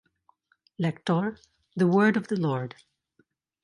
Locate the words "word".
1.85-2.17